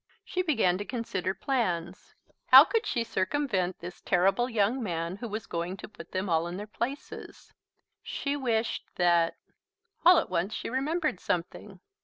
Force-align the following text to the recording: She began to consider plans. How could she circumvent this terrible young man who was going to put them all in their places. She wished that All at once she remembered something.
She 0.25 0.41
began 0.41 0.79
to 0.79 0.83
consider 0.83 1.35
plans. 1.35 2.15
How 2.47 2.65
could 2.65 2.87
she 2.87 3.03
circumvent 3.03 3.77
this 3.77 4.01
terrible 4.01 4.49
young 4.49 4.81
man 4.81 5.17
who 5.17 5.27
was 5.27 5.45
going 5.45 5.77
to 5.77 5.87
put 5.87 6.11
them 6.11 6.27
all 6.27 6.47
in 6.47 6.57
their 6.57 6.65
places. 6.65 7.53
She 8.01 8.35
wished 8.35 8.83
that 8.95 9.37
All 10.03 10.17
at 10.17 10.31
once 10.31 10.55
she 10.55 10.71
remembered 10.71 11.19
something. 11.19 11.81